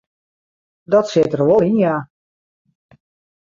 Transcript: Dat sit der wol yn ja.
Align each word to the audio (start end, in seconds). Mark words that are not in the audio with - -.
Dat 0.91 1.05
sit 1.13 1.31
der 1.33 1.43
wol 1.47 1.63
yn 1.69 1.77
ja. 1.83 1.95